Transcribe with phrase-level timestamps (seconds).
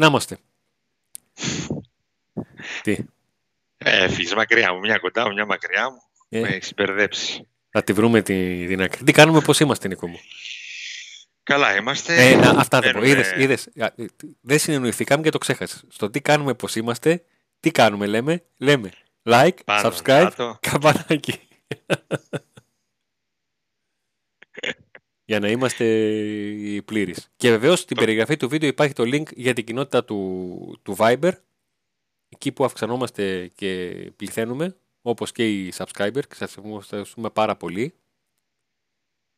[0.00, 0.38] Να είμαστε.
[2.82, 2.96] Τι;
[3.78, 6.02] Ε, φύγεις μακριά μου, μια κοντά μου, μια μακριά μου.
[6.28, 6.40] Ε.
[6.40, 7.48] Με έχεις μπερδέψει.
[7.70, 9.04] Θα τη βρούμε τη, την άκρη.
[9.04, 10.18] Τι κάνουμε, πώς είμαστε, Νίκο μου;
[11.42, 12.28] Καλά είμαστε.
[12.28, 13.02] Ε, να, αυτά δεν πω.
[13.02, 13.68] Είδες, είδες.
[14.40, 15.84] Δεν συνεννοηθήκαμε και το ξέχασες.
[15.88, 17.24] Στο τι κάνουμε, πώς είμαστε,
[17.60, 18.44] τι κάνουμε, λέμε.
[18.56, 18.90] Λέμε
[19.24, 20.58] like, Πάνω, subscribe, κάτω.
[20.60, 21.40] καμπανάκι.
[25.30, 25.84] Για να είμαστε
[26.84, 27.30] πλήρεις.
[27.36, 31.32] Και βεβαίως στην περιγραφή του βίντεο υπάρχει το link για την κοινότητα του, του Viber.
[32.28, 36.20] Εκεί που αυξανόμαστε και πληθαίνουμε, όπως και οι subscriber.
[36.28, 37.94] Και σας ευχαριστούμε πάρα πολύ.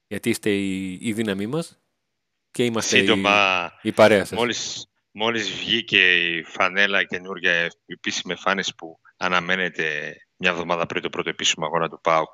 [0.07, 1.81] Γιατί είστε η, η δύναμή μας
[2.51, 4.39] και είμαστε Σύντομα, η, η παρέα σας.
[4.39, 11.29] Μόλις, μόλις βγήκε η φανέλα καινούργια επίσημη εμφάνιση που αναμένεται μια εβδομάδα πριν το πρώτο
[11.29, 12.31] επίσημο αγώνα του ΠΑΟΚ,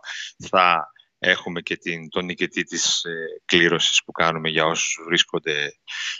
[0.48, 5.72] θα Έχουμε και την, τον νικητή της ε, κλήρωσης που κάνουμε για όσους βρίσκονται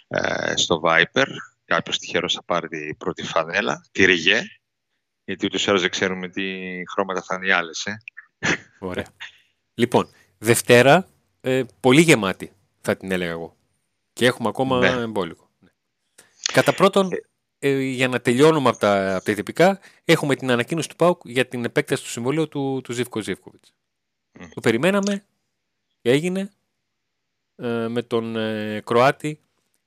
[0.08, 1.27] ε, στο Viper.
[1.64, 4.42] Κάποιος τυχερός θα πάρει την πρώτη φανέλα, τη Ριγέ,
[5.24, 6.42] γιατί ούτως ή δεν ξέρουμε τι
[6.91, 7.86] χρώματα θα είναι οι άλλες.
[7.86, 7.96] Ε.
[8.78, 9.06] Ωραία.
[9.74, 11.08] Λοιπόν, Δευτέρα,
[11.41, 13.56] ε, πολύ γεμάτη θα την έλεγα εγώ.
[14.12, 15.02] Και έχουμε ακόμα ναι.
[15.02, 15.50] εμπόλικο.
[16.52, 20.88] Κατά πρώτον, ε, ε, για να τελειώνουμε από τα, από τα ειδικά, έχουμε την ανακοίνωση
[20.88, 23.74] του ΠΑΟΚ για την επέκταση του συμβολίου του, του Ζήφκο Ζήφκοβιτς.
[24.54, 25.24] Το περιμέναμε
[26.00, 26.50] και έγινε
[27.56, 29.41] ε, με τον ε, Κροάτη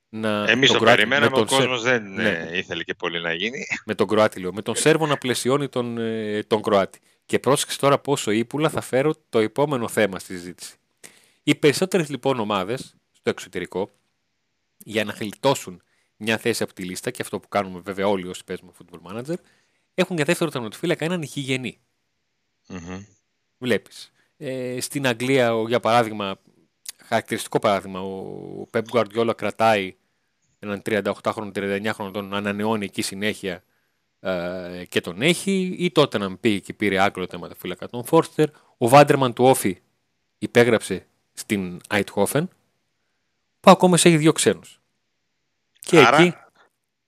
[0.08, 0.44] να...
[0.50, 2.28] Εμείς το Κροάτη, περιμέναμε, τον ο κόσμος δεν ναι.
[2.28, 3.66] Ε, ήθελε και πολύ να γίνει.
[3.84, 7.00] Με τον Κροάτη λέω, με τον Σέρβο να πλαισιώνει τον, ε, τον Κροάτη.
[7.26, 10.76] Και πρόσεξε τώρα πόσο ύπουλα θα φέρω το επόμενο θέμα στη συζήτηση.
[11.42, 13.90] Οι περισσότερες λοιπόν ομάδες στο εξωτερικό
[14.78, 15.82] για να γλιτώσουν
[16.16, 19.34] μια θέση από τη λίστα και αυτό που κάνουμε βέβαια όλοι όσοι παίζουμε football manager
[19.94, 21.78] έχουν για δεύτερο τερματοφύλακα έναν ηχηγενή.
[22.68, 23.04] Mm-hmm.
[23.58, 24.12] Βλέπεις.
[24.44, 26.38] Ε, στην Αγγλία, για παράδειγμα,
[27.04, 29.96] χαρακτηριστικό παράδειγμα, ο Pep Guardiola κρατάει
[30.58, 33.62] έναν 38χρονο, 39χρονο, τον ανανεώνει εκεί συνέχεια
[34.20, 38.48] ε, και τον έχει, ή τότε να πει και πήρε άκρο θέματα φύλακα τον Φόρστερ.
[38.78, 39.78] Ο Βάντερμαν του Όφη
[40.38, 42.48] υπέγραψε στην Αιτχόφεν,
[43.60, 44.80] που ακόμα σε έχει δύο ξένους.
[45.80, 46.34] Και Άρα, εκεί...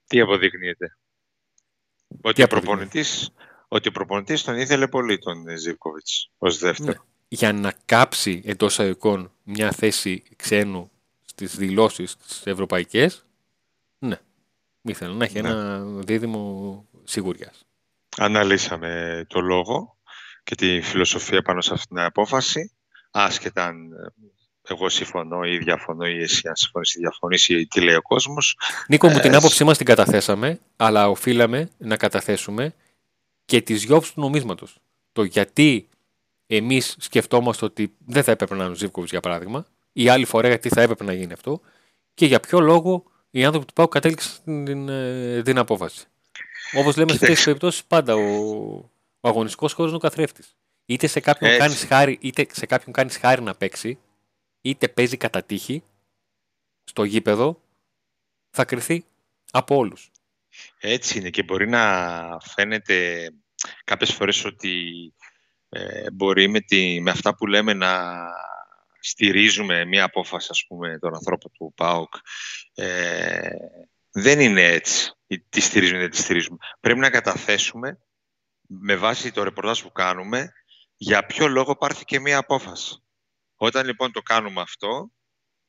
[0.07, 0.97] τι αποδεικνύεται;
[2.21, 3.33] Ότι, ο προπονητής,
[3.67, 6.91] ότι ο προπονητής τον ήθελε πολύ τον Ζίβκοβιτς ως δεύτερο.
[6.91, 10.91] Ναι για να κάψει εντός αγωγικών μια θέση ξένου
[11.25, 13.25] στις δηλώσεις τις ευρωπαϊκές,
[13.99, 14.19] ναι,
[14.81, 15.49] ήθελα να έχει ναι.
[15.49, 17.65] ένα δίδυμο σιγουριάς.
[18.17, 19.97] Αναλύσαμε το λόγο
[20.43, 22.71] και τη φιλοσοφία πάνω σε αυτήν την απόφαση,
[23.11, 23.89] άσχετα αν
[24.67, 28.57] εγώ συμφωνώ ή διαφωνώ ή εσύ αν συμφωνείς ή διαφωνείς ή τι λέει ο κόσμος.
[28.87, 32.73] Νίκο μου, την ε, άποψή μας την καταθέσαμε, αλλά οφείλαμε να καταθέσουμε
[33.45, 34.77] και τις διώξεις του νομίσματος.
[35.11, 35.87] Το γιατί
[36.47, 40.47] εμείς σκεφτόμαστε ότι δεν θα έπρεπε να είναι ο Ζήβκοβιτ για παράδειγμα, ή άλλη φορά
[40.47, 41.61] γιατί θα έπρεπε να γίνει αυτό,
[42.13, 46.05] και για ποιο λόγο οι άνθρωποι του Πάου κατέληξαν την, ε, την απόφαση.
[46.77, 48.21] Όπως λέμε σε τέτοιες περιπτώσεις, πάντα ο,
[49.19, 50.55] ο αγωνιστικός χώρος είναι ο καθρέφτης.
[50.85, 53.99] Είτε σε κάποιον κάνεις χάρη, είτε σε κάποιον κάνεις χάρη να παίξει,
[54.61, 55.83] είτε παίζει κατά τύχη
[56.83, 57.61] στο γήπεδο,
[58.49, 59.05] θα κρυθεί
[59.51, 60.11] από όλους.
[60.79, 63.29] Έτσι είναι και μπορεί να φαίνεται
[63.83, 65.13] κάποιες φορές ότι
[65.69, 68.13] ε, μπορεί με, τη, με αυτά που λέμε να
[68.99, 72.13] στηρίζουμε μία απόφαση, ας πούμε, των ανθρώπων του ΠΑΟΚ.
[72.73, 73.49] Ε,
[74.11, 75.11] δεν είναι έτσι.
[75.49, 76.57] Τι στηρίζουμε, δεν τι στηρίζουμε.
[76.79, 77.99] Πρέπει να καταθέσουμε,
[78.67, 80.53] με βάση το ρεπορτάζ που κάνουμε,
[80.97, 83.03] για ποιο λόγο πάρθηκε μία απόφαση.
[83.55, 85.11] Όταν λοιπόν το κάνουμε αυτό,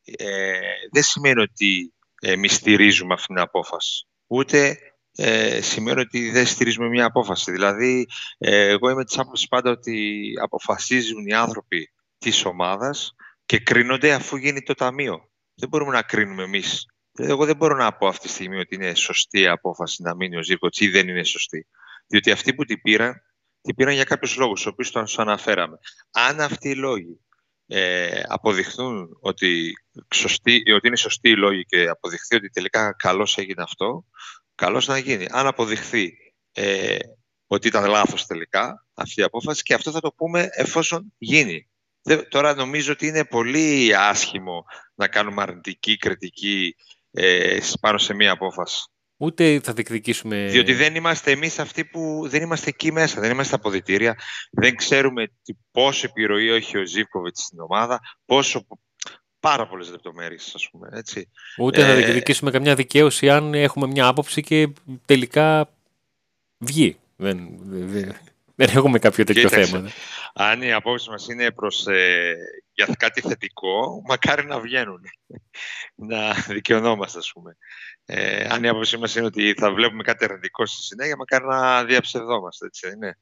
[0.02, 0.58] ε,
[0.92, 4.06] δεν σημαίνει ότι εμείς στηρίζουμε αυτή την απόφαση.
[4.26, 4.78] Ούτε
[5.18, 7.50] ε, σημαίνει ότι δεν στηρίζουμε μια απόφαση.
[7.50, 8.06] Δηλαδή,
[8.38, 13.14] ε, εγώ είμαι της άποψης πάντα ότι αποφασίζουν οι άνθρωποι της ομάδας
[13.46, 15.30] και κρίνονται αφού γίνει το ταμείο.
[15.54, 16.86] Δεν μπορούμε να κρίνουμε εμείς.
[17.18, 20.36] Εγώ δεν μπορώ να πω αυτή τη στιγμή ότι είναι σωστή η απόφαση να μείνει
[20.36, 21.66] ο Ζήβκοτς ή δεν είναι σωστή.
[22.06, 23.22] Διότι αυτοί που την πήραν,
[23.60, 25.78] την πήραν για κάποιους λόγους, τους οποίους τον αναφέραμε.
[26.10, 27.20] Αν αυτοί οι λόγοι
[27.66, 29.72] ε, αποδειχθούν ότι,
[30.14, 34.04] σωστή, ότι είναι σωστοί οι λόγοι και αποδειχθεί ότι τελικά καλώς έγινε αυτό,
[34.56, 35.26] καλώς να γίνει.
[35.30, 36.12] Αν αποδειχθεί
[36.52, 36.96] ε,
[37.46, 41.68] ότι ήταν λάθος τελικά αυτή η απόφαση και αυτό θα το πούμε εφόσον γίνει.
[42.28, 44.64] τώρα νομίζω ότι είναι πολύ άσχημο
[44.94, 46.76] να κάνουμε αρνητική κριτική
[47.10, 48.90] ε, πάνω σε μία απόφαση.
[49.18, 50.46] Ούτε θα διεκδικήσουμε...
[50.46, 54.18] Διότι δεν είμαστε εμείς αυτοί που δεν είμαστε εκεί μέσα, δεν είμαστε αποδητήρια,
[54.50, 58.66] δεν ξέρουμε τι, πόσο επιρροή έχει ο Ζήβκοβιτς στην ομάδα, πόσο
[59.50, 60.88] πάρα πολλές λεπτομέρειες, ας πούμε.
[60.92, 61.28] Έτσι.
[61.58, 61.86] Ούτε ε...
[61.86, 64.68] να διεκδικήσουμε καμιά δικαίωση αν έχουμε μια άποψη και
[65.04, 65.68] τελικά
[66.58, 66.96] βγει.
[67.16, 68.16] Δεν, δεν,
[68.54, 69.82] Δεν έχουμε κάποιο τέτοιο Κοίταξε, θέμα.
[69.82, 69.90] ναι.
[70.34, 72.34] Αν η απόψη μας είναι προς, ε,
[72.72, 75.00] για κάτι θετικό, μακάρι να βγαίνουν.
[76.10, 77.56] να δικαιωνόμαστε, ας πούμε.
[78.04, 81.84] Ε, αν η άποψή μας είναι ότι θα βλέπουμε κάτι αρνητικό στη συνέχεια, μακάρι να
[81.84, 83.18] διαψευδόμαστε, έτσι δεν είναι.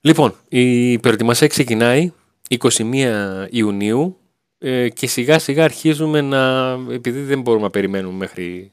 [0.00, 2.12] Λοιπόν, η προετοιμασία ξεκινάει
[2.58, 4.19] 21 Ιουνίου
[4.62, 8.72] ε, και σιγά σιγά αρχίζουμε να, επειδή δεν μπορούμε να περιμένουμε μέχρι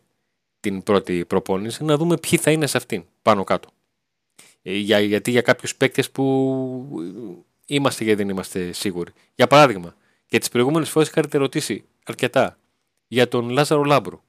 [0.60, 3.70] την πρώτη προπόνηση, να δούμε ποιοι θα είναι σε αυτήν, πάνω κάτω.
[4.62, 7.04] Ε, για, γιατί για κάποιους παίκτες που
[7.66, 9.12] είμαστε και δεν είμαστε σίγουροι.
[9.36, 9.96] Για παράδειγμα,
[10.26, 12.58] και τις προηγούμενες φορές είχατε ρωτήσει αρκετά
[13.08, 14.22] για τον Λάζαρο Λάμπρου,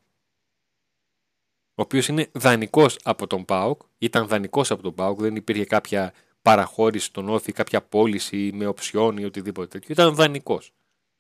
[1.75, 6.13] ο οποίος είναι δανεικός από τον ΠΑΟΚ, ήταν δανεικός από τον ΠΑΟΚ, δεν υπήρχε κάποια
[6.43, 9.89] παραχώρηση στον Όφη, κάποια πώληση με οψιόν ή οτιδήποτε τέτοιο.
[9.93, 10.73] Ήταν δανεικός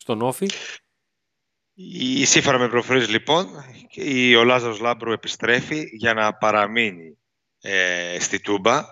[0.08, 0.50] στον Όφη.
[1.74, 3.48] Η, σύμφωνα με προφορές λοιπόν,
[3.90, 7.18] η, ο Λάζαρος Λάμπρου επιστρέφει για να παραμείνει
[7.60, 8.82] ε, στη Τούμπα.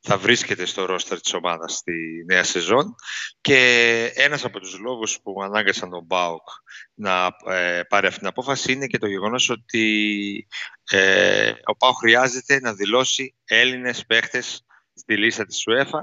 [0.00, 2.94] Θα βρίσκεται στο ρόστερ της ομάδας στη νέα σεζόν
[3.40, 6.48] και ένας από τους λόγους που ανάγκασαν τον Μπάουκ
[6.94, 10.46] να ε, πάρει αυτή την απόφαση είναι και το γεγονός ότι
[10.90, 16.00] ε, ο Μπάουκ χρειάζεται να δηλώσει Έλληνες παίχτες στη λίστα της UEFA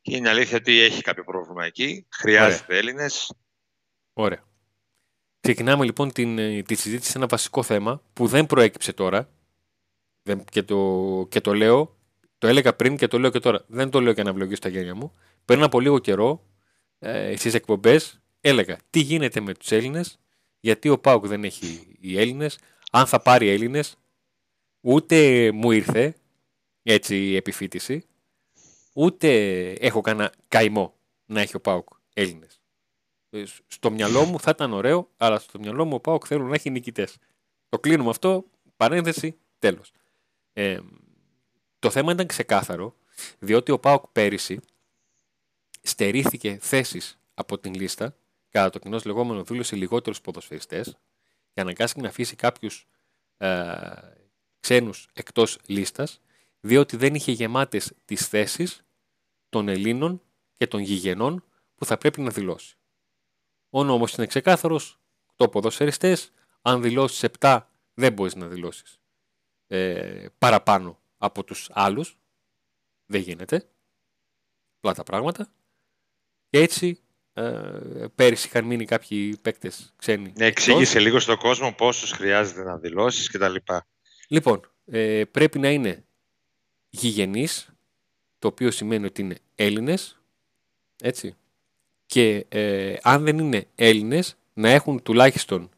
[0.00, 2.06] και είναι αλήθεια ότι έχει κάποιο πρόβλημα εκεί.
[2.10, 2.78] Χρειάζεται Ωραία.
[2.78, 3.32] Έλληνες.
[4.12, 4.44] Ωραία.
[5.40, 9.30] Ξεκινάμε λοιπόν την, ε, τη συζήτηση σε ένα βασικό θέμα που δεν προέκυψε τώρα
[10.22, 11.96] δεν, και, το, και το λέω,
[12.38, 13.64] το έλεγα πριν και το λέω και τώρα.
[13.66, 15.12] Δεν το λέω για να ευλογήσω τα γένια μου.
[15.44, 16.46] Πριν από λίγο καιρό
[16.98, 20.18] ε, στις εκπομπές έλεγα τι γίνεται με τους Έλληνες,
[20.60, 22.58] γιατί ο Πάουκ δεν έχει οι Έλληνες,
[22.90, 23.96] αν θα πάρει Έλληνες;
[24.84, 26.14] Ούτε μου ήρθε
[26.82, 28.06] έτσι η επιφύτηση,
[28.94, 29.28] ούτε
[29.70, 30.94] έχω κανένα καημό
[31.26, 32.61] να έχει ο Πάουκ Έλληνες.
[33.34, 36.54] Ε, στο μυαλό μου θα ήταν ωραίο, αλλά στο μυαλό μου ο Πάοκ θέλω να
[36.54, 37.16] έχει νικητές.
[37.68, 38.44] Το κλείνουμε αυτό.
[38.76, 39.92] Παρένθεση, τέλος.
[40.52, 40.80] Ε,
[41.78, 42.96] το θέμα ήταν ξεκάθαρο,
[43.38, 44.60] διότι ο Πάοκ πέρυσι
[45.82, 48.16] στερήθηκε θέσεις από την λίστα,
[48.50, 50.96] κατά το κοινός λεγόμενο δήλωσε λιγότερους ποδοσφαιριστές,
[51.52, 52.86] και αναγκάστηκε να αφήσει κάποιους
[53.36, 53.74] ε,
[54.60, 56.20] ξένους εκτός λίστας,
[56.60, 58.84] διότι δεν είχε γεμάτες τις θέσεις
[59.48, 60.22] των Ελλήνων
[60.56, 61.44] και των γηγενών
[61.74, 62.76] που θα πρέπει να δηλώσει.
[63.74, 64.98] Ο νόμος είναι ξεκάθαρος.
[65.36, 66.32] Το ποδοσφαιριστές,
[66.62, 67.60] αν δηλώσεις 7,
[67.94, 69.00] δεν μπορείς να δηλώσεις
[69.66, 72.18] ε, παραπάνω από τους άλλους.
[73.06, 73.68] Δεν γίνεται.
[74.76, 75.52] Απλά τα πράγματα.
[76.50, 77.00] Και έτσι
[77.32, 80.32] ε, πέρυσι είχαν μείνει κάποιοι παίκτες ξένοι.
[80.36, 83.54] Ναι, εξήγησε λίγο στον κόσμο πόσους χρειάζεται να δηλώσεις κτλ.
[84.28, 86.04] Λοιπόν, ε, πρέπει να είναι
[86.90, 87.74] γηγενείς,
[88.38, 90.20] το οποίο σημαίνει ότι είναι Έλληνες,
[91.02, 91.36] έτσι,
[92.12, 95.70] και ε, αν δεν είναι Έλληνες να έχουν τουλάχιστον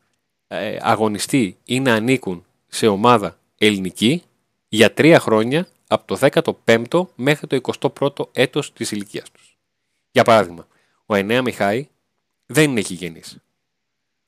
[0.47, 4.23] ε, αγωνιστεί ή να ανήκουν σε ομάδα ελληνική
[4.69, 6.29] για τρία χρόνια από το
[6.67, 9.59] 15ο μέχρι το 21ο έτος της ηλικίας τους.
[10.11, 10.69] Για παράδειγμα,
[11.07, 11.89] ο Ενέα Μιχάη
[12.47, 13.39] δεν είναι γηγενής.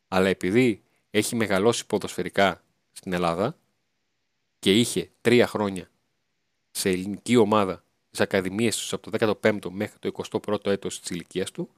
[0.09, 2.63] Αλλά επειδή έχει μεγαλώσει ποδοσφαιρικά
[2.93, 3.57] στην Ελλάδα
[4.59, 5.91] και είχε τρία χρόνια
[6.71, 11.51] σε ελληνική ομάδα στις ακαδημίες τους από το 15ο μέχρι το 21ο έτος της ηλικίας
[11.51, 11.71] του,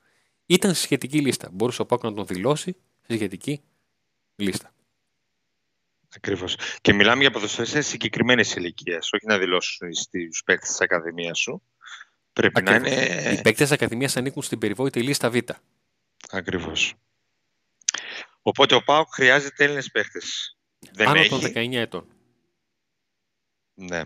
[0.48, 1.48] ήταν στη σχετική λίστα.
[1.52, 3.62] Μπορούσε ο Πάκο να τον δηλώσει στη σχετική
[4.36, 4.72] λίστα.
[6.17, 6.56] Ακριβώς.
[6.81, 11.62] Και μιλάμε για ποδοσφαιριστέ συγκεκριμένη ηλικία, όχι να δηλώσουν στους παίκτες της Ακαδημίας σου.
[12.32, 12.88] Πρέπει να είναι.
[13.32, 15.36] Οι παίκτες της Ακαδημίας ανήκουν στην περιβόητη λίστα Β.
[16.31, 16.94] Ακριβώς.
[18.43, 20.56] Οπότε ο Πάοκ χρειάζεται Έλληνες παίκτες.
[20.96, 22.06] Άνω των 19 ετών.
[23.74, 24.02] Ναι.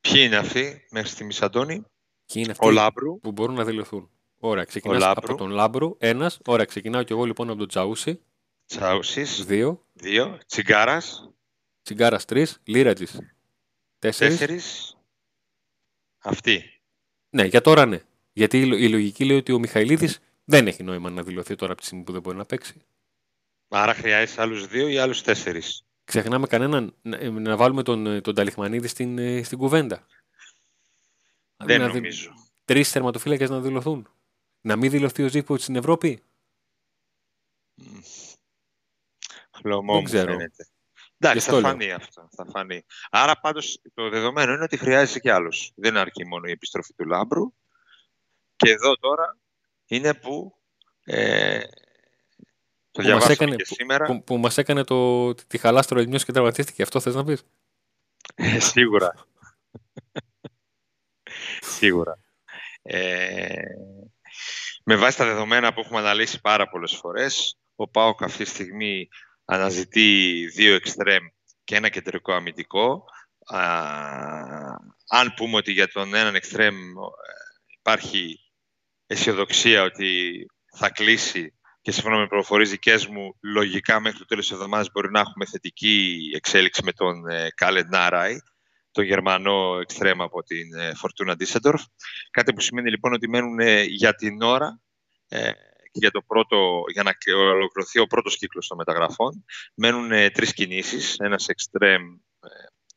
[0.00, 1.74] Ποιοι είναι αυτοί μέχρι στιγμής, Αντώνη;
[2.26, 3.20] Ποιοι είναι αυτοί ο Λάμπρου.
[3.20, 4.10] που μπορούν να δηλωθούν;
[4.44, 5.96] Ωραία, ξεκινάς από τον Λάμπρου.
[5.98, 6.38] Ένας.
[6.46, 8.20] Ωραία, ξεκινάω κι εγώ λοιπόν από τον Τσαούσι.
[8.66, 9.44] Τσαούσις.
[9.44, 9.86] Δύο.
[9.92, 10.38] Δύο.
[10.46, 11.30] Τσιγκάρας.
[11.82, 12.60] Τσιγκάρας τρεις.
[12.64, 13.18] Λίρατζης.
[13.98, 14.38] Τέσσερις.
[14.38, 14.96] Τέσσερις.
[16.18, 16.80] Αυτή.
[17.30, 18.00] Ναι, για τώρα ναι.
[18.32, 21.86] Γιατί η λογική λέει ότι ο Μιχαηλίδης δεν έχει νόημα να δηλωθεί τώρα από τη
[21.86, 22.82] στιγμή που δεν μπορεί να παίξει.
[23.68, 25.84] Άρα χρειάζεται άλλους δύο ή άλλους τέσσερις.
[26.04, 30.06] Ξεχνάμε κανέναν να, να βάλουμε τον, τον Ταλιχμανίδη στην, ε, στην κουβέντα.
[31.56, 32.30] Δεν να, νομίζω.
[32.64, 34.08] Τρεις τερματοφύλακε να δηλωθούν.
[34.64, 36.22] Να μην δηλωθεί ο Ζήπο στην Ευρώπη;
[39.50, 40.30] Χλωμό μου ξέρω.
[40.32, 40.66] φαίνεται.
[41.18, 42.28] Εντάξει, θα φανεί αυτό.
[42.36, 42.84] Θα φανεί.
[43.10, 45.72] Άρα πάντως το δεδομένο είναι ότι χρειάζεται και άλλος.
[45.74, 47.54] Δεν αρκεί μόνο η επιστροφή του Λάμπρου.
[48.56, 49.38] Και εδώ τώρα
[49.86, 50.56] είναι που
[51.04, 51.60] ε,
[52.90, 54.06] το που μας έκανε, και σήμερα.
[54.06, 56.82] Που, που, μας έκανε το, τη χαλάστρο Ελληνιός και τραυματίστηκε.
[56.82, 57.42] Αυτό θες να πεις;
[58.34, 59.14] Ε, σίγουρα.
[61.78, 62.18] σίγουρα.
[62.82, 63.62] Ε,
[64.84, 69.08] με βάση τα δεδομένα που έχουμε αναλύσει πάρα πολλές φορές, ο ΠΑΟΚ αυτή τη στιγμή
[69.44, 71.24] αναζητεί δύο εξτρέμ
[71.64, 73.04] και ένα κεντρικό αμυντικό.
[73.44, 73.60] Α,
[75.08, 76.76] αν πούμε ότι για τον έναν εξτρέμ
[77.78, 78.40] υπάρχει
[79.06, 80.46] αισιοδοξία ότι
[80.76, 85.10] θα κλείσει και σύμφωνα με προφορίες δικές μου, λογικά μέχρι το τέλος της εβδομάδας μπορεί
[85.10, 87.22] να έχουμε θετική εξέλιξη με τον
[87.54, 88.36] Κάλεν Νάραη,
[88.92, 91.82] τον Γερμανό εξτρέμ από την Φορτούνα Ντίσεντορφ.
[92.30, 94.80] Κάτι που σημαίνει λοιπόν ότι μένουν για την ώρα
[95.92, 99.44] για, το πρώτο, για να ολοκληρωθεί ο πρώτος κύκλος των μεταγραφών.
[99.74, 102.02] Μένουν ε, τρεις κινήσεις, ένας εξτρέμ,
[102.40, 102.48] ε,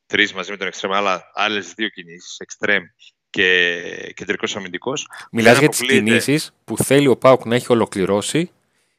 [0.05, 2.83] τρεις μαζί με τον εξτρέμ, αλλά άλλες δύο κινήσεις, εξτρέμ
[3.29, 5.07] και κεντρικός αμυντικός.
[5.31, 8.51] Μιλάς για τις κινήσεις που θέλει ο Πάουκ να έχει ολοκληρώσει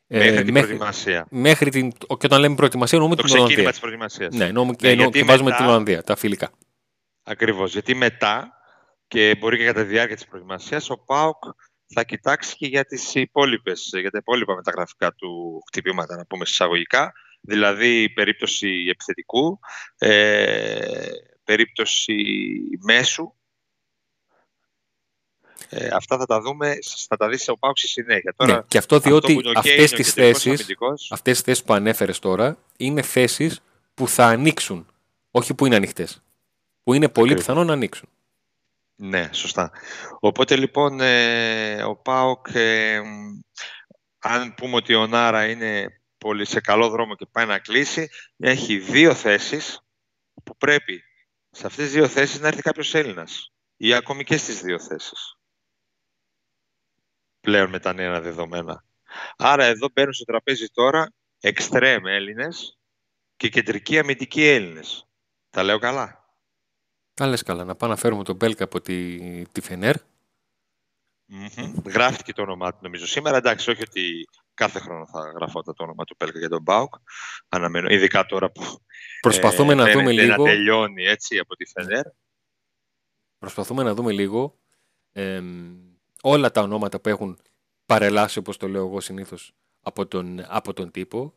[0.08, 1.26] ε, Μέχρι την μέχρι, προετοιμασία.
[1.30, 3.46] Μέχρι την, και όταν λέμε προετοιμασία, εννοούμε την Ολλανδία.
[3.46, 4.34] Το ξεκίνημα της προετοιμασίας.
[4.34, 6.50] Ναι, εννοούμε, ναι, και, βάζουμε την Ολλανδία, τα φιλικά.
[7.28, 8.52] Ακριβώς, γιατί μετά
[9.08, 11.44] και μπορεί και κατά τη διάρκεια της προετοιμασίας ο ΠΑΟΚ
[11.94, 17.12] θα κοιτάξει και για, τις υπόλοιπες, για τα υπόλοιπα μεταγραφικά του χτυπήματα, να πούμε εισαγωγικά,
[17.40, 19.58] δηλαδή περίπτωση επιθετικού,
[19.98, 21.06] ε,
[21.44, 22.14] περίπτωση
[22.80, 23.32] μέσου.
[25.68, 26.78] Ε, αυτά θα τα δούμε,
[27.08, 28.34] θα τα δει σε ΟΠΑΟΚ στη συνέχεια.
[28.36, 30.76] Τώρα, ναι, και αυτό διότι αυτό αυτές, τις θέσεις,
[31.10, 33.60] αυτές τις θέσεις που ανέφερες τώρα είναι θέσεις
[33.94, 34.86] που θα ανοίξουν,
[35.30, 36.20] όχι που είναι ανοιχτές.
[36.86, 38.08] Που είναι πολύ πιθανό να ανοίξουν.
[38.96, 39.70] Ναι, σωστά.
[40.20, 43.00] Οπότε λοιπόν ε, ο ΠΑΟΚ, ε,
[44.18, 48.78] αν πούμε ότι ο Νάρα είναι πολύ σε καλό δρόμο και πάει να κλείσει, έχει
[48.78, 49.80] δύο θέσεις
[50.44, 51.02] που πρέπει
[51.50, 55.38] σε αυτές τις δύο θέσεις να έρθει κάποιος Έλληνας ή ακόμη και στις δύο θέσεις.
[57.40, 58.84] Πλέον με τα νέα δεδομένα.
[59.36, 62.78] Άρα εδώ μπαίνουν στο τραπέζι τώρα εξτρέμ Έλληνες
[63.36, 65.08] και κεντρικοί αμυντικοί Έλληνες.
[65.50, 66.25] Τα λέω καλά;
[67.16, 67.64] Τα καλά.
[67.64, 69.96] Να πάμε να φέρουμε τον Μπέλκα από τη, τη Φενέρ.
[71.28, 71.72] Mm-hmm.
[71.84, 73.36] Γράφτηκε το όνομά του νομίζω σήμερα.
[73.36, 76.94] Εντάξει, όχι ότι κάθε χρόνο θα γράφω το όνομα του Μπέλκα για τον Μπάουκ.
[77.48, 78.62] Αναμένω, ειδικά τώρα που
[79.20, 80.44] Προσπαθούμε ε, να δούμε λίγο...
[80.44, 82.04] να τελειώνει έτσι από τη Φενέρ.
[83.38, 84.58] Προσπαθούμε να δούμε λίγο
[85.12, 85.42] ε,
[86.22, 87.38] όλα τα ονόματα που έχουν
[87.86, 91.34] παρελάσει, όπως το λέω εγώ συνήθως, από τον, από τον τύπο.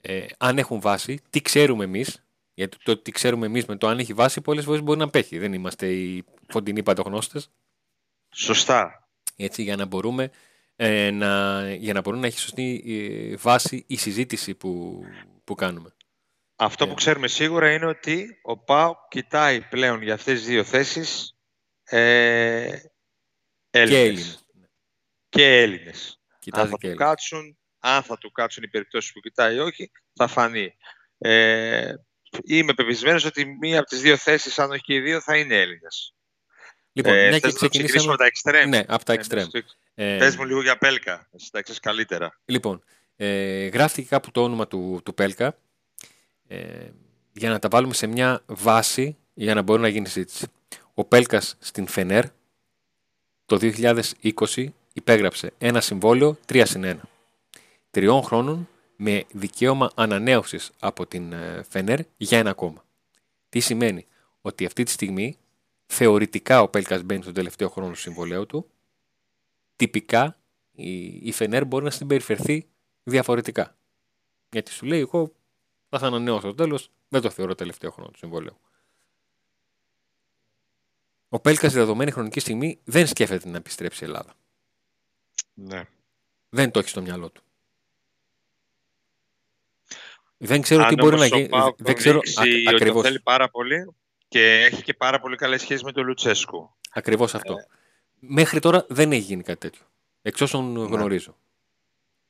[0.00, 2.27] Ε, αν έχουν βάση, τι ξέρουμε εμείς
[2.58, 5.38] γιατί το τι ξέρουμε εμείς με το αν έχει βάση, πολλές φορές μπορεί να πέχει.
[5.38, 7.50] Δεν είμαστε οι φωτεινοί παντογνώστες.
[8.34, 9.08] Σωστά.
[9.36, 10.30] Έτσι, για να μπορούμε
[10.76, 15.02] ε, να, για να μπορούμε να έχει σωστή ε, βάση η συζήτηση που,
[15.44, 15.94] που κάνουμε.
[16.56, 16.94] Αυτό που ε.
[16.94, 21.36] ξέρουμε σίγουρα είναι ότι ο ΠΑΟ κοιτάει πλέον για αυτές τις δύο θέσεις
[21.84, 22.78] ε,
[23.70, 24.46] Έλληνες.
[25.28, 26.20] Και Έλληνες.
[26.38, 29.90] Και αν θα του κάτσουν, αν θα του κάτσουν οι περιπτώσεις που κοιτάει ή όχι,
[30.14, 30.74] θα φανεί.
[31.18, 31.94] Ε,
[32.44, 35.60] είμαι πεπισμένος ότι μία από τις δύο θέσεις, αν όχι και οι δύο, θα είναι
[35.60, 36.14] Έλληνες.
[36.92, 38.68] Λοιπόν, ε, ναι, και ξεκινήσουμε τα εξτρέμ.
[38.68, 39.48] Ναι, από τα εξτρέμ.
[39.94, 42.40] Ε, Πες μου λίγο για Πέλκα, εσύ τα ξέρεις καλύτερα.
[42.44, 42.84] Λοιπόν,
[43.16, 45.58] ε, γράφτηκε κάπου το όνομα του, του Πέλκα
[46.48, 46.58] ε,
[47.32, 50.46] για να τα βάλουμε σε μια βάση για να μπορεί να γίνει συζήτηση.
[50.94, 52.24] Ο Πέλκας στην Φενέρ
[53.46, 56.94] το 2020 υπέγραψε ένα συμβόλαιο 3 συν 1.
[57.90, 58.68] Τριών χρόνων
[59.00, 62.84] με δικαίωμα ανανέωσης από την ε, Φενέρ για ένα ακόμα.
[63.48, 64.06] Τι σημαίνει;
[64.40, 65.38] Ότι αυτή τη στιγμή
[65.86, 68.70] θεωρητικά ο Πέλκας μπαίνει στον τελευταίο χρόνο του συμβολέου του,
[69.76, 70.36] τυπικά
[71.20, 72.68] η Φενέρ μπορεί να συμπεριφερθεί
[73.02, 73.76] διαφορετικά.
[74.50, 75.32] Γιατί σου λέει εγώ
[75.88, 78.58] θα, θα ανανεώσω το τέλος, δεν το θεωρώ τελευταίο χρόνο του συμβολέου.
[81.28, 84.34] Ο Πέλκας στη δεδομένη χρονική στιγμή δεν σκέφτεται να επιστρέψει η Ελλάδα.
[85.54, 85.84] Ναι.
[86.48, 87.42] Δεν το έχει στο μυαλό του.
[90.38, 91.48] Δεν ξέρω τι μπορεί να γίνει.
[91.76, 92.20] Δεν ξέρω
[92.68, 93.02] ακριβώς.
[93.02, 93.94] θέλει πάρα πολύ
[94.28, 96.70] και έχει και πάρα πολύ καλές σχέσεις με τον Λουτσέσκου.
[96.90, 97.52] Ακριβώς αυτό.
[97.52, 97.66] Ε.
[98.18, 99.82] Μέχρι τώρα δεν έχει γίνει κάτι τέτοιο.
[100.22, 100.84] Εξ όσων ναι.
[100.84, 101.36] γνωρίζω.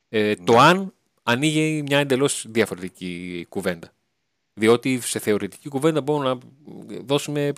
[0.09, 0.59] Ε, Το ναι.
[0.59, 3.93] αν ανοίγει μια εντελώς διαφορετική κουβέντα.
[4.55, 6.39] Διότι σε θεωρητική κουβέντα μπορούμε να
[7.05, 7.53] δώσουμε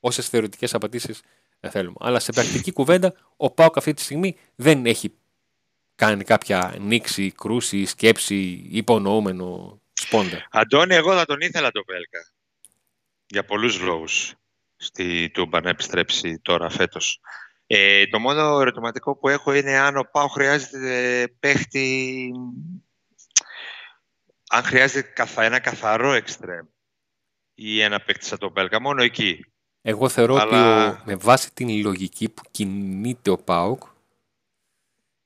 [0.00, 1.20] όσες θεωρητικές απαντήσεις
[1.68, 1.96] θέλουμε.
[2.00, 5.12] Αλλά σε πρακτική κουβέντα ο Πάοκ αυτή τη στιγμή δεν έχει
[5.94, 10.46] κάνει κάποια νήξη, κρούση, σκέψη, υπονοούμενο σπόντα.
[10.50, 12.20] Αντώνη, εγώ θα τον ήθελα το Πέλκα.
[13.26, 14.34] Για πολλούς λόγους
[14.76, 17.20] στη Τούμπα να επιστρέψει τώρα φέτος.
[17.66, 22.32] Ε, το μόνο ερωτηματικό που έχω είναι αν ο Πάο χρειάζεται παίχτη...
[24.48, 26.66] Αν χρειάζεται ένα καθαρό εξτρέμ
[27.54, 29.44] ή ένα παίχτη σαν τον Πέλκα, μόνο εκεί.
[29.82, 30.88] Εγώ θεωρώ Αλλά...
[30.88, 33.82] ότι με βάση την λογική που κινείται ο Πάοκ,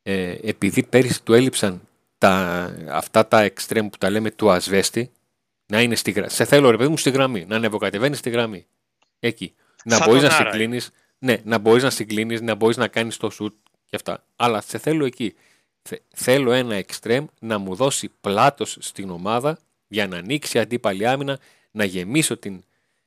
[0.03, 1.89] ε, επειδή πέρυσι του έλειψαν
[2.19, 5.13] τα, αυτά τα εξτρέμ που τα λέμε του ασβέστη,
[5.67, 6.31] να είναι στη γραμμή.
[6.31, 8.67] Σε θέλω ρε παιδί μου στη γραμμή, να ανεβοκατεβαίνεις στη γραμμή.
[9.19, 9.55] Εκεί.
[9.85, 10.81] να μπορείς να συγκλίνει,
[11.19, 13.55] ναι, να μπορείς να συγκλίνεις, να μπορείς να κάνεις το σουτ
[13.87, 14.25] και αυτά.
[14.37, 15.35] Αλλά σε θέλω εκεί.
[16.15, 21.39] Θέλω ένα εξτρέμ να μου δώσει πλάτος στην ομάδα για να ανοίξει αντίπαλη άμυνα,
[21.71, 22.65] να γεμίσω την,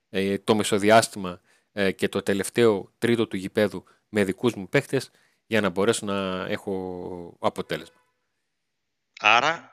[0.10, 5.12] ε, το μεσοδιάστημα ε, και το τελευταίο τρίτο του γηπέδου με δικούς μου παίχτες
[5.48, 7.97] για να μπορέσω να έχω αποτέλεσμα.
[9.20, 9.72] Άρα...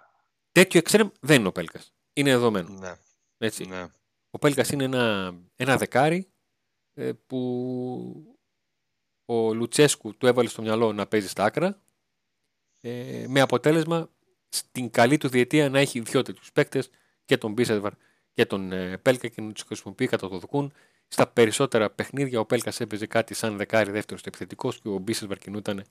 [0.52, 1.92] Τέτοιο εξτρέμ δεν είναι ο Πέλκας.
[2.12, 2.68] Είναι δεδομένο.
[2.68, 2.94] Ναι.
[3.38, 3.64] Έτσι.
[3.64, 3.86] ναι.
[4.30, 6.28] Ο Πέλκας είναι ένα, ένα δεκάρι
[6.94, 8.36] ε, που
[9.24, 11.82] ο Λουτσέσκου του έβαλε στο μυαλό να παίζει στα άκρα
[12.80, 14.10] ε, με αποτέλεσμα
[14.48, 16.90] στην καλή του διετία να έχει δυο τέτοιους παίκτες
[17.24, 17.92] και τον Μπίσεβαρ
[18.32, 20.72] και τον ε, Πέλκα και να τους χρησιμοποιεί κατά το δοκούν.
[21.08, 25.84] Στα περισσότερα παιχνίδια ο Πέλκας έπαιζε κάτι σαν δεκάρι δεύτερος επιθετικός και ο Μπίσεσβαρ κινούταν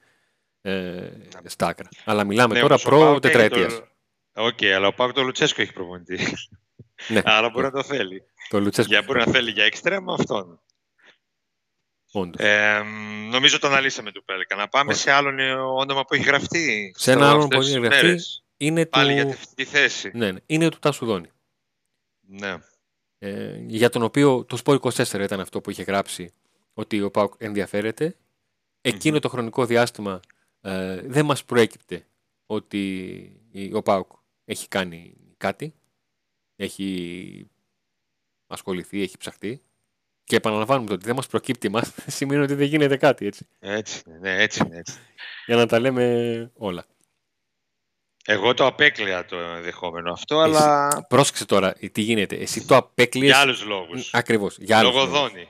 [0.66, 1.12] ε,
[1.46, 1.90] στα άκρα.
[2.06, 3.76] Αλλά μιλάμε Ναι, τώρα όμως ο προ ΠΑΟΚ έχει τετραετίας.
[3.76, 3.88] το-
[4.46, 6.20] Οκ, αλλά ο ΠΑΟΚ τον Λουτσέσκο έχει προπονητή.
[7.08, 8.24] Ναι, Άρα μπορεί να το θέλει.
[8.50, 8.92] τον Λουτσέσκο.
[8.94, 10.62] Για μπορεί να θέλει για εξτρέμ αυτόν.
[12.12, 12.46] όντως.
[12.46, 12.82] Ε,
[13.32, 14.56] νομίζω το αναλύσαμε του Πέλκα.
[14.56, 14.98] Να πάμε Ωραία.
[15.02, 16.94] σε άλλον ε, όνομα που έχει γραφτεί.
[16.98, 18.06] Σε ένα στο- άλλον αυτές που έχει τις γραφτεί.
[18.06, 18.44] μέρες.
[18.58, 19.16] είναι, Πάλι του...
[19.16, 20.12] για τη, τη θέση.
[20.14, 21.30] ναι, ναι, είναι του Τάσου Δόνη.
[22.28, 22.56] Ναι.
[23.20, 26.34] Ε, για τον οποίο το Σπόρ 24 ήταν αυτό που είχε γράψει
[26.74, 28.16] ότι ο Πάουκ ενδιαφέρεται.
[28.82, 30.20] Εκείνο το χρονικό διάστημα
[30.66, 32.06] ε, δεν μας προέκυπτε
[32.46, 32.90] ότι
[33.52, 34.12] η- ο Πάουκ
[34.46, 35.74] έχει κάνει κάτι,
[36.56, 37.48] έχει
[38.48, 39.62] ασχοληθεί, έχει ψαχτεί
[40.24, 44.02] και επαναλαμβάνουμε το ότι δεν μας προκύπτει μας σημαίνει ότι δεν γίνεται κάτι έτσι, Έτσι
[44.08, 44.78] είναι, ναι, έτσι είναι.
[44.78, 44.98] Έτσι.
[45.46, 46.86] για να τα λέμε όλα.
[48.26, 53.30] Εγώ το απέκλεια το ενδεχόμενο αυτό, Εσύ- αλλά Πρόσεξε τώρα τι γίνεται, εσύ το απέκλειες
[53.32, 54.14] για άλλους λόγους.
[54.14, 55.20] ακριβώς, για άλλους Λόγω λόγους.
[55.20, 55.48] δόνη.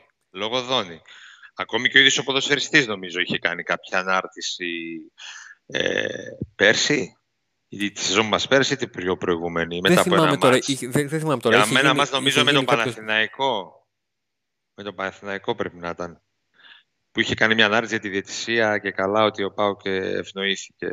[1.58, 1.80] Λόγω δόνη.
[1.80, 4.68] Ακόμη και ο ίδιος ο ποδοσφαιριστής νομίζω είχε κάνει κάποια ανάρτηση
[5.66, 6.04] ε,
[6.56, 7.18] πέρσι,
[7.70, 10.54] ή τη σεζόν μας πέρσι, ή την πιο προηγούμενη, μετά Δεν από θυμάμαι, ένα τώρα,
[10.54, 10.68] μάτς.
[10.68, 11.56] είχε- δεν, δεν θυμάμαι τώρα.
[11.56, 13.82] Για είχε μένα γίνει- μας νομίζω είχε με τον γίνει κάποιος- Παναθηναϊκό.
[14.76, 16.22] Με τον Παναθηναϊκό πρέπει να ήταν.
[17.12, 20.92] Που είχε κάνει μια ανάρτηση για τη διαιτησία και καλά ότι ο Πάουκ ευνοήθηκε.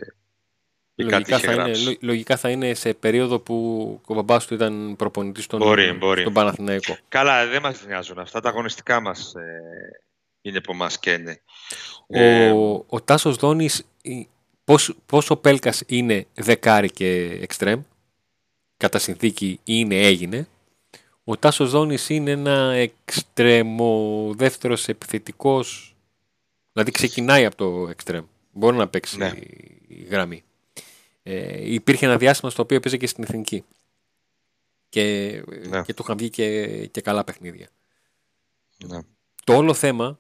[0.95, 1.85] Και κάτι Λογικά είχε θα, είναι, γράψει.
[1.85, 6.21] λο- λογικά θα είναι σε περίοδο που ο μπαμπάς του ήταν προπονητής στον, Μπορεί, μπορεί.
[6.21, 6.97] στον Παναθηναϊκό.
[7.09, 8.41] Καλά, δεν μας νοιάζουν αυτά.
[8.41, 9.70] Τα αγωνιστικά μας ε,
[10.43, 11.41] είναι που μας καίνε.
[12.07, 14.29] Ε, Ο, ο Τάσος Δόνης, η-
[14.65, 17.81] πώς, πώς ο Πέλκας είναι δεκάρι και εξτρέμ,
[18.77, 20.49] κατά συνθήκη είναι έγινε,
[21.25, 25.95] ο Τάσος Δόνης είναι ένα εξτρέμο δεύτερος επιθετικός,
[26.73, 29.33] δηλαδή ξεκινάει από το εξτρέμ, μπορεί να παίξει Ναι.
[29.89, 30.43] η γραμμή.
[31.23, 33.65] Ε, υπήρχε ένα διάστημα στο οποίο έπαιζε και στην εθνική
[34.89, 35.03] και,
[35.69, 35.83] Ναι.
[35.83, 37.69] και του είχαν βγει και, και καλά παιχνίδια.
[38.87, 38.99] ναι.
[39.45, 40.19] Το όλο θέμα,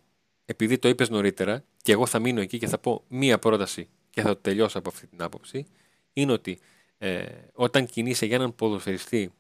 [0.51, 4.21] επειδή το είπες νωρίτερα, και εγώ θα μείνω εκεί και θα πω μία πρόταση και
[4.21, 5.67] θα το τελειώσω από αυτή την άποψη,
[6.13, 6.59] είναι ότι
[6.99, 9.33] ε, όταν κινείσαι για έναν ποδοσφαιριστή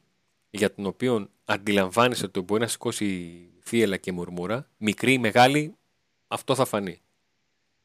[0.50, 5.74] για τον οποίο αντιλαμβάνεσαι ότι μπορεί να σηκώσει θύελα και μουρμούρα, μικρή ή μεγάλη,
[6.28, 7.00] αυτό θα φανεί.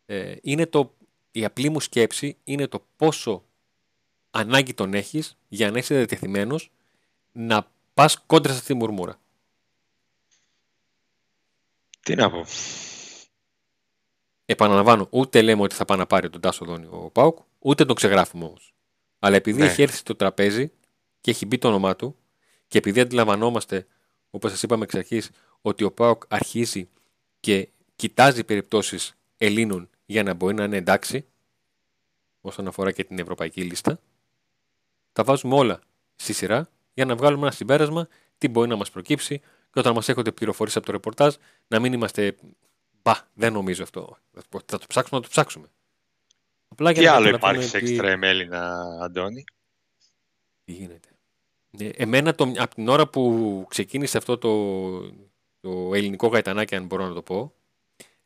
[0.05, 0.95] Ε, είναι το,
[1.31, 3.43] η απλή μου σκέψη είναι το πόσο
[4.31, 6.71] ανάγκη τον έχεις για να είσαι διατεθειμένος
[7.31, 9.19] να πας κόντρα σε αυτή τη μουρμούρα.
[12.01, 12.45] Τι να πω.
[14.45, 17.95] Επαναλαμβάνω, ούτε λέμε ότι θα πάει να πάρει τον Τάσο Δόνη ο Πάουκ, ούτε τον
[17.95, 18.73] ξεγράφουμε όμως.
[19.19, 19.65] Αλλά επειδή Ναι.
[19.65, 20.71] έχει έρθει στο τραπέζι
[21.21, 22.15] και έχει μπει το όνομά του
[22.67, 23.87] και επειδή αντιλαμβανόμαστε,
[24.29, 25.29] όπως σας είπαμε εξ αρχής,
[25.61, 26.89] ότι ο Πάουκ αρχίζει
[27.39, 31.25] και κοιτάζει περιπτώσεις Ελλήνων για να μπορεί να είναι εντάξει,
[32.41, 33.99] όσον αφορά και την ευρωπαϊκή λίστα,
[35.13, 35.79] τα βάζουμε όλα
[36.15, 40.09] στη σειρά για να βγάλουμε ένα συμπέρασμα τι μπορεί να μας προκύψει και όταν μας
[40.09, 41.35] έχετε πληροφορήσει από το ρεπορτάζ
[41.67, 42.35] να μην είμαστε
[43.05, 44.17] Μπα, δεν νομίζω αυτό.
[44.65, 45.67] Θα το ψάξουμε να το ψάξουμε.
[46.67, 49.43] Απλά Τι να άλλο καταλαβαίνουμε υπάρχει σε τι- εξτρέμ Έλληνα, Αντώνη;
[50.65, 51.09] Τι γίνεται;
[51.77, 55.01] Ε, εμένα το, από την ώρα που ξεκίνησε αυτό το,
[55.61, 57.53] το ελληνικό γαϊτανάκι, αν μπορώ να το πω,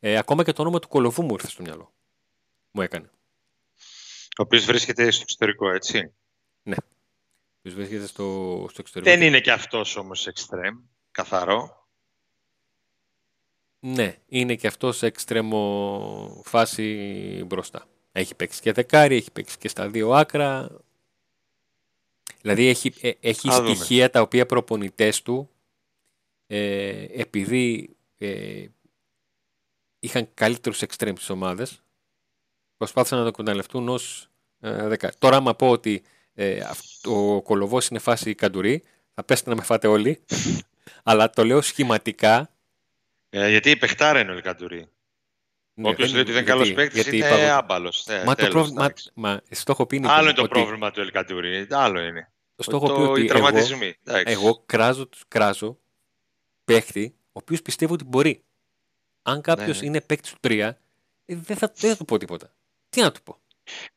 [0.00, 1.92] ε, ακόμα και το όνομα του Κολοβού μου ήρθε στο μυαλό.
[2.70, 3.10] Μου έκανε.
[4.38, 6.12] Ο οποίος βρίσκεται στο εξωτερικό, έτσι;
[7.62, 8.24] Ποιος βρίσκεται στο,
[8.70, 9.10] στο εξωτερικό.
[9.10, 10.78] Δεν είναι και αυτός όμως εξτρέμ,
[11.10, 11.79] καθαρό.
[13.80, 17.86] Ναι, είναι και αυτό σε εξτρέμο φάση μπροστά.
[18.12, 20.70] Έχει παίξει και δεκάρι, έχει παίξει και στα δύο άκρα.
[22.40, 23.74] Δηλαδή έχει, ε, έχει Α, δούμε.
[23.74, 25.50] στοιχεία τα οποία προπονητές του
[26.46, 28.66] ε, επειδή ε,
[30.00, 31.82] είχαν καλύτερους εξτρέμ στις ομάδες
[32.76, 34.28] προσπάθησαν να το εκμεταλλευτούν ως
[34.60, 35.14] ε, δεκάρι.
[35.18, 36.02] Τώρα άμα πω ότι
[36.34, 38.82] ε, αυ- ο Κολοβός είναι φάση καντουρί
[39.14, 40.20] θα πέσετε να με φάτε όλοι
[41.02, 42.49] αλλά το λέω σχηματικά
[43.30, 44.86] Ε, γιατί η παιχτάρα είναι ο Λικαντουρί.
[45.74, 48.06] Ναι, Όποιος δεν- λέει ότι δεν είναι γιατί- καλός παίκτης γιατί είναι είπα εγώ- άμπαλος.
[48.06, 48.84] Ε, Μα το τέλος, πρόβλημα.
[48.84, 49.10] εντάξει.
[49.14, 51.66] Μα, στο έχω πει Νίκο Άλλο μου, είναι το ότι- πρόβλημα του Ελκαντουρί.
[51.70, 52.32] Άλλο είναι.
[52.56, 53.94] Στο έχω πει το, ότι οι εγώ, τραυματισμοί.
[54.04, 54.32] Εντάξει.
[54.32, 55.78] εγώ κράζω, κράζω
[56.64, 58.44] παίχτη ο οποίος πιστεύω ότι μπορεί.
[59.22, 59.86] Αν κάποιος ναι.
[59.86, 60.58] είναι παίκτης του 3,
[61.24, 62.54] ε, δεν, θα, δεν θα του πω τίποτα.
[62.88, 63.38] Τι να του πω;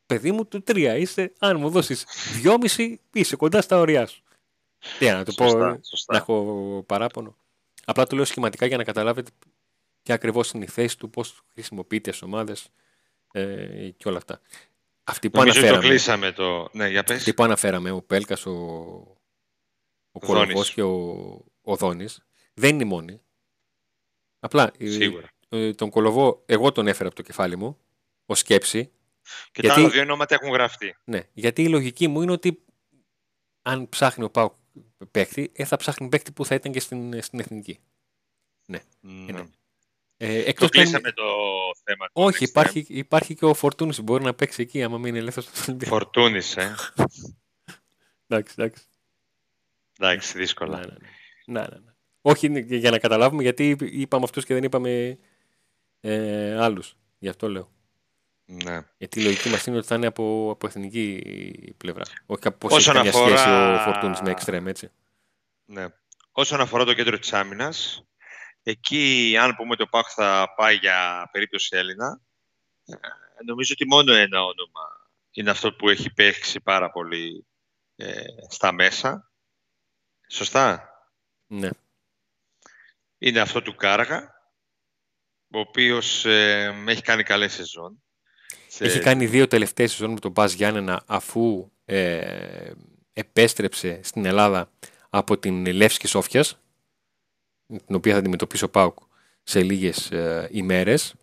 [0.06, 2.04] Παιδί μου, του 3 είσαι, αν μου δώσεις
[2.42, 4.22] 2,5 είσαι κοντά στα ωριά σου.
[4.98, 6.12] Τι να του πω, Σωστά, ε, σωστά.
[6.12, 7.36] να έχω παράπονο.
[7.84, 9.30] Απλά το λέω σχηματικά για να καταλάβετε
[10.02, 12.68] ποια ακριβώς είναι η θέση του, πώς χρησιμοποιείται στις ομάδες
[13.32, 14.40] ε, και όλα αυτά.
[15.04, 16.68] Αυτή που Νομίζω αναφέραμε, το κλείσαμε το...
[16.72, 17.16] Ναι, για πες.
[17.16, 18.50] αυτή που αναφέραμε, ο Πέλκας, ο,
[20.12, 20.70] ο Κολοβός Δόνης.
[20.70, 23.20] και ο, ο Δόνης, δεν είναι οι μόνοι.
[24.40, 25.28] Απλά ε, Σίγουρα.
[25.48, 27.78] ε, τον Κολοβό εγώ τον έφερα από το κεφάλι μου,
[28.26, 28.90] ως σκέψη,
[29.52, 30.96] Και γιατί- τα άλλα δύο ονόματα έχουν γραφτεί.
[31.04, 32.64] Ναι, γιατί η λογική μου είναι ότι
[33.62, 34.54] αν ψάχνει ο Πάουκ
[35.10, 37.78] παίκτη, ε, θα ψάχνει παίκτη που θα ήταν και στην, στην εθνική.
[38.66, 38.78] Ναι.
[40.16, 41.22] Ε, Το εκτός και αν- κλείσαμε το
[41.84, 42.06] θέμα.
[42.06, 42.48] του Όχι, extreme.
[42.48, 45.94] υπάρχει, υπάρχει και ο Φορτούνης που μπορεί να παίξει εκεί, άμα μείνει ελεύθερος στον Ολυμπιακό.
[45.96, 46.74] Φορτούνης, ε.
[48.26, 48.84] Εντάξει, εντάξει.
[49.98, 50.78] Εντάξει, Ναι, δύσκολα.
[50.78, 50.96] ναι, ναι.
[51.46, 51.92] ναι, ναι, ναι.
[52.20, 55.18] Όχι είναι και για να καταλάβουμε γιατί είπ- είπαμε αυτούς και δεν είπαμε
[56.00, 56.96] ε, άλλους.
[57.18, 57.72] Γι' αυτό λέω.
[58.46, 58.80] Ναι.
[58.96, 62.02] Γιατί η λογική μας είναι ότι θα είναι από, από εθνική πλευρά.
[62.26, 64.90] Όχι από πώς Όσον έχει καμία αφορά- σχέση ο Φορτούνης με εξτρέμ, έτσι.
[65.64, 65.86] ναι.
[66.32, 68.04] Όσον αφορά το κέντρο της άμυνας,
[68.62, 72.20] εκεί αν πούμε το ΠΑΟΚ θα πάει για περίπτωση Έλληνα,
[72.84, 72.94] ε,
[73.44, 77.46] νομίζω ότι μόνο ένα όνομα είναι αυτό που έχει παίξει πάρα πολύ
[77.96, 79.30] ε, στα μέσα.
[80.28, 80.88] Σωστά;
[81.46, 81.68] Ναι.
[83.18, 84.50] Είναι αυτό του Κάργα,
[85.50, 88.02] ο οποίος ε, έχει κάνει καλές σεζόν.
[88.74, 92.70] Σε- Έχει κάνει δύο τελευταίες σεζόν με τον Μπάς Γιάννενα αφού ε,
[93.12, 94.70] επέστρεψε στην Ελλάδα
[95.10, 96.58] από την Λεύσκη Σόφιας
[97.86, 98.98] την οποία θα αντιμετωπίσει ο Πάουκ
[99.42, 101.14] σε λίγες ε, ημέρες.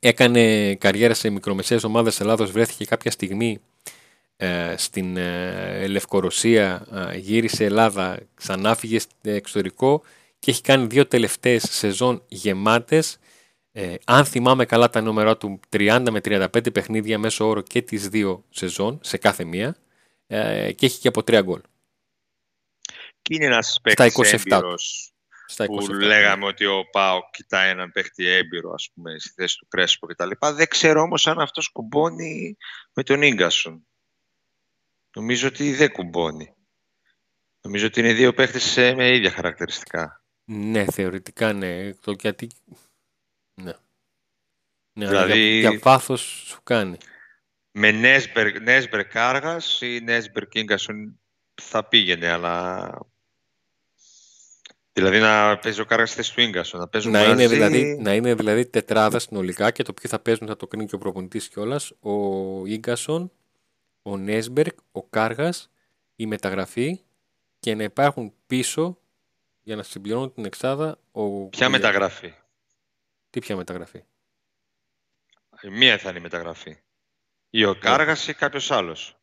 [0.00, 3.58] Έκανε καριέρα σε μικρομεσαίες ομάδες Ελλάδος, βρέθηκε κάποια στιγμή
[4.36, 10.02] ε, στην ε, Λευκορωσία, ε, γύρισε Ελλάδα, ξανά φύγε στο εξωτερικό
[10.38, 13.18] και έχει κάνει δύο τελευταίες σεζόν γεμάτες
[13.80, 18.08] ε, αν θυμάμαι καλά τα νούμερα του, 30 με 35 παιχνίδια μέσω όρο και τις
[18.08, 19.76] δύο σεζόν σε κάθε μία
[20.26, 21.60] ε, και έχει και από τρία γκολ.
[23.22, 25.12] Και είναι ένας παίκτης 27 έμπειρος
[25.46, 25.88] Στα που 27.
[25.90, 30.30] λέγαμε ότι ο Πάο κοιτάει έναν παίχτη έμπειρο, ας πούμε, στη θέση του Κρέσπο κτλ.
[30.54, 32.56] Δεν ξέρω όμως αν αυτός κουμπώνει
[32.92, 33.86] με τον Ίγκασον.
[35.16, 36.54] Νομίζω ότι δεν κουμπώνει.
[37.60, 40.22] Νομίζω ότι είναι δύο παίχτες ε, με ίδια χαρακτηριστικά.
[40.44, 41.94] Ναι, θεωρητικά ναι.
[41.94, 42.48] Το γιατί...
[43.62, 43.72] Ναι.
[44.92, 46.96] ναι αλλά Δηλαδή- για, για βάθος σου κάνει.
[47.70, 51.20] Με Νέσμπερ, Νέσμπερ Κάργας ή Νέσμπερ Ίγκασον
[51.54, 52.90] θα πήγαινε, αλλά...
[54.92, 57.32] Δηλαδή να παίζει ο Κάργας στη θέση του Ίγκασον, να παίζουν Να μαζί...
[57.32, 60.86] είναι, δηλαδή, να είναι δηλαδή τετράδα συνολικά και το ποιο θα παίζουν θα το κρίνει
[60.86, 61.92] και ο προπονητής κιόλας.
[62.00, 62.12] Ο
[62.66, 63.32] Ίγκασον,
[64.02, 65.70] ο Νέσμπερκ, ο Κάργας,
[66.16, 67.00] η μεταγραφή
[67.60, 68.98] και να υπάρχουν πίσω
[69.62, 71.48] για να συμπληρώνουν την εξάδα ο...
[71.48, 72.32] Ποια μεταγραφή;
[73.30, 74.04] Τι ποια μεταγραφή;
[75.62, 76.82] Η Μία θα είναι η μεταγραφή.
[77.50, 79.20] Ή ο Κάργας ή κάποιος άλλος.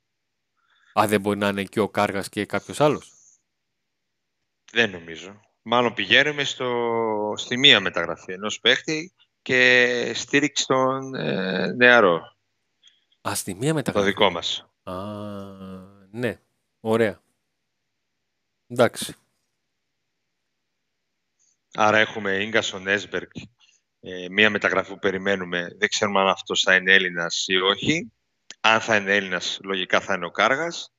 [0.99, 3.11] Α, δεν μπορεί να είναι και ο Κάργας και κάποιος άλλος;
[4.71, 5.39] Δεν νομίζω.
[5.61, 12.35] Μάλλον πηγαίνουμε στο, στη μία μεταγραφή ενός παίχτη και στήριξη τον ε, νεαρό,
[13.29, 14.07] Α, στη μία το μεταγραφή.
[14.07, 14.69] δικό μας.
[14.83, 14.93] Α,
[16.11, 16.41] ναι.
[16.79, 17.21] Ωραία.
[18.67, 19.15] Εντάξει.
[21.73, 23.29] Άρα έχουμε Ίγκασον Έσμπεργκ,
[24.07, 25.67] ε, μία μεταγραφή που περιμένουμε.
[25.77, 28.11] Δεν ξέρουμε αν αυτός θα είναι Έλληνας ή όχι.
[28.61, 30.93] Αν θα είναι Έλληνας, λογικά θα είναι ο Κάργας.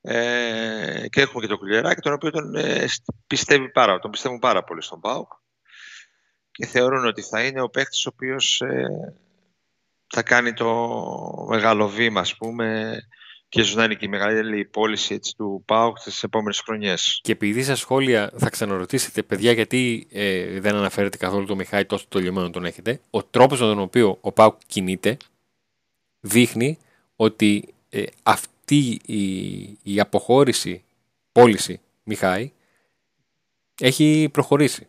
[0.00, 2.84] Ε, και έχουμε και τον Κουλιεράκη, τον οποίο τον, ε,
[3.26, 5.32] πιστεύει πάρα, τον πιστεύουν πάρα πολύ στον ΠΑΟΚ.
[6.50, 9.14] Και θεωρούν ότι θα είναι ο παίκτης ο οποίος ε,
[10.06, 10.96] θα κάνει το
[11.48, 12.98] μεγάλο βήμα, ας πούμε,
[13.52, 17.20] και ίσως να είναι και η μεγαλύτερη πώληση έτσι, του ΠΑΟΚ στις επόμενες χρονιές.
[17.22, 22.04] Και επειδή στα σχόλια θα ξαναρωτήσετε, παιδιά, γιατί ε, δεν αναφέρετε καθόλου το Μιχάη τόσο
[22.08, 25.16] το λιωμένο τον έχετε, ο τρόπος με τον οποίο ο Πάουκ κινείται
[26.20, 26.78] δείχνει
[27.16, 30.84] ότι ε, αυτή η, η αποχώρηση,
[31.32, 32.52] πώληση Μιχάη
[33.80, 34.88] έχει προχωρήσει.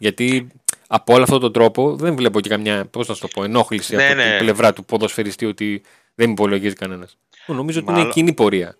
[0.00, 0.46] Γιατί
[0.86, 3.96] από όλο αυτόν τον τρόπο δεν βλέπω και καμιά, πώς να σου το πω, ενόχληση
[3.96, 4.28] Ναι, από ναι.
[4.28, 5.82] την πλευρά του ποδοσφαιριστή ότι
[6.14, 7.16] δεν υπολογίζει κανένας.
[7.46, 8.76] Νομίζω ότι είναι Μάλλον- κοινή πορεία.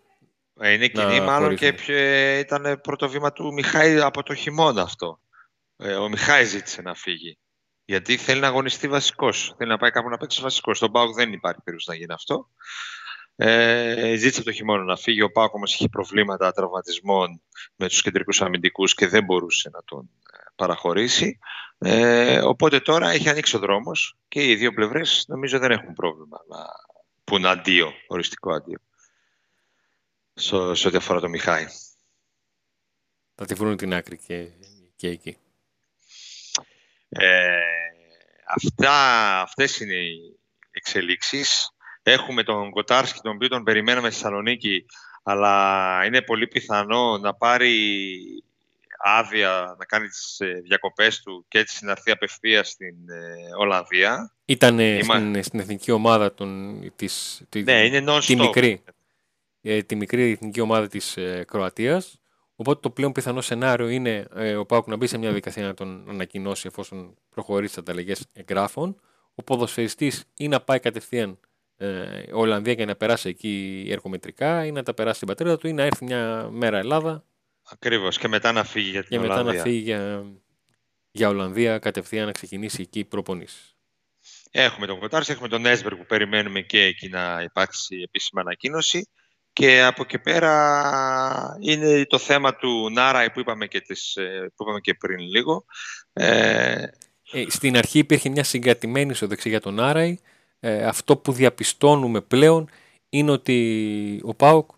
[0.61, 1.70] Ε, Είναι κοινή, να μάλλον χωρίσουμε.
[1.70, 5.20] και ποιο, ε, ήταν πρώτο βήμα του Μιχάη από το χειμώνα αυτό.
[5.77, 7.38] Ε, ο Μιχάη ζήτησε να φύγει.
[7.85, 9.55] Γιατί θέλει να αγωνιστεί βασικός.
[9.59, 10.77] Θέλει να πάει κάπου να παίξει βασικός.
[10.77, 12.49] Στον Πάουκ δεν υπάρχει περίπτωση να γίνει αυτό.
[13.37, 15.23] Ε, ζήτησε από το χειμώνα να φύγει.
[15.23, 17.42] Ο Πάουκ όμως είχε προβλήματα τραυματισμών
[17.77, 21.38] με τους κεντρικούς αμυντικούς και δεν μπορούσε να τον ε, παραχωρήσει.
[21.79, 26.38] Ε, οπότε τώρα έχει ανοίξει ο δρόμος και οι δύο πλευρές νομίζω δεν έχουν πρόβλημα
[26.49, 26.59] να
[27.31, 28.79] πούν αντίο, οριστικό αντίο
[30.35, 31.66] στο- σε ό,τι αφορά το Μιχάη.
[33.35, 34.49] Θα τη βρουν την άκρη και,
[34.97, 35.37] και εκεί.
[37.09, 37.59] Ε,
[38.47, 38.93] αυτά,
[39.40, 40.38] αυτές είναι οι
[40.71, 41.71] εξελίξεις.
[42.03, 44.87] Έχουμε τον Κοτάρσκι, τον οποίο τον περιμέναμε στη Θεσσαλονίκη,
[45.23, 47.75] αλλά είναι πολύ πιθανό να πάρει
[49.03, 54.35] άδεια να κάνει τις ε, διακοπές του και έτσι να έρθει απευθείας στην ε, Ολλανδία.
[54.51, 58.83] Ήταν στην, στην, εθνική ομάδα των, της, ναι, είναι τη, μικρή,
[59.87, 62.21] τη μικρή εθνική ομάδα της Κροατίας.
[62.57, 64.27] Οπότε το πλέον πιθανό σενάριο είναι
[64.59, 69.01] ο Πάουκ να μπει σε μια διαδικασία να τον ανακοινώσει εφόσον προχωρήσει τι ανταλλαγές εγγράφων.
[69.35, 71.39] Ο ποδοσφαιριστής ή να πάει κατευθείαν
[71.77, 75.73] ε, Ολλανδία και να περάσει εκεί εργομετρικά ή να τα περάσει στην πατρίδα του ή
[75.73, 77.25] να έρθει μια μέρα Ελλάδα.
[77.71, 79.45] Ακριβώς και μετά να φύγει για την και Ολλανδία.
[79.45, 80.25] μετά να φύγει για,
[81.11, 83.75] για Ολλανδία κατευθείαν να ξεκινήσει εκεί η προπονήση.
[84.51, 89.09] Έχουμε τον Κοτάρση, έχουμε τον Έσμπερ που περιμένουμε και εκεί να υπάρξει επίσημα ανακοίνωση.
[89.53, 94.63] Και από εκεί πέρα είναι το θέμα του Νάρα που είπαμε και, τις, ε, που
[94.63, 95.65] είπαμε και πριν λίγο.
[96.13, 96.85] Ε...
[97.33, 100.19] Ε, στην αρχή υπήρχε μια συγκρατημένη ισοδεξή για τον Άραη
[100.61, 102.69] ε, αυτό που διαπιστώνουμε πλέον
[103.09, 104.71] είναι ότι ο ΠΑΟΚ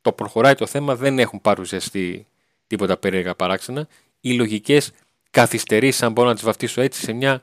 [0.00, 2.26] το προχωράει το θέμα, δεν έχουν παρουσιαστεί
[2.66, 3.88] τίποτα περίεργα παράξενα.
[4.20, 4.92] Οι λογικές
[5.30, 7.40] καθυστερήσεις, αν μπορώ να τις βαφτίσω έτσι, σε μια ε,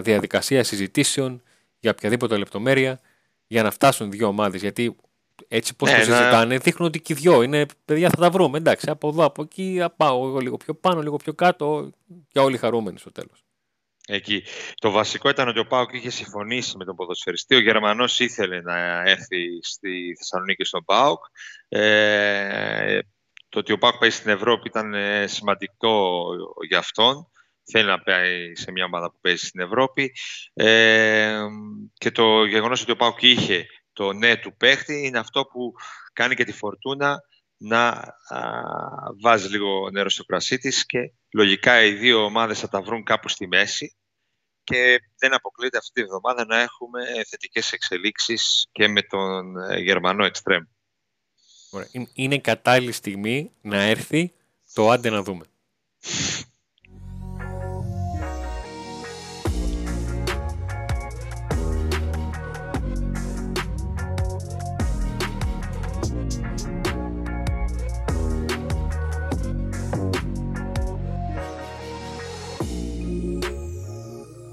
[0.00, 1.42] διαδικασία συζητήσεων
[1.80, 3.00] για οποιαδήποτε λεπτομέρεια
[3.46, 4.60] για να φτάσουν δύο ομάδες.
[4.60, 4.96] Γιατί
[5.48, 8.58] έτσι πώς ναι, το συζητάνε, δείχνουν ότι και οι δυο είναι παιδιά θα τα βρούμε.
[8.58, 11.90] Εντάξει, από εδώ, από εκεί, πάω λίγο πιο πάνω, λίγο πιο κάτω
[12.28, 13.42] και όλοι χαρούμενοι στο τέλος
[14.08, 14.42] εκεί.
[14.74, 17.54] Το βασικό ήταν ότι ο Πάοκ είχε συμφωνήσει με τον ποδοσφαιριστή.
[17.54, 21.24] Ο Γερμανός ήθελε να έρθει στη Θεσσαλονίκη στον Πάοκ.
[21.68, 22.98] Ε,
[23.48, 26.24] το ότι ο Πάοκ πάει στην Ευρώπη ήταν ε, σημαντικό
[26.68, 27.30] για αυτόν.
[27.70, 30.12] Θέλει να πάει σε μια ομάδα που παίζει στην Ευρώπη.
[30.54, 31.40] Ε,
[31.94, 35.72] και το γεγονός ότι ο Πάοκ είχε το ναι του παίχτη είναι αυτό που
[36.12, 37.18] κάνει και τη φορτούνα
[37.56, 38.40] να α,
[39.22, 43.28] βάζει λίγο νερό στο κρασί της και λογικά οι δύο ομάδες θα τα βρουν κάπου
[43.28, 43.96] στη μέση
[44.64, 50.24] και δεν αποκλείεται αυτή τη βδομάδα να έχουμε θετικές εξελίξεις και με τον ε, Γερμανό
[50.24, 50.62] Εξτρέμ.
[52.12, 54.32] Είναι κατάλληλη στιγμή να έρθει
[54.72, 55.44] το άντε να δούμε.